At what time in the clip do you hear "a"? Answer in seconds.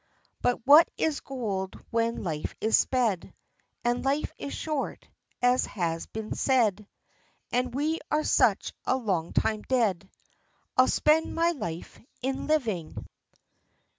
8.83-8.97